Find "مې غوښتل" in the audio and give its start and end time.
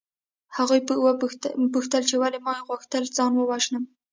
2.45-3.03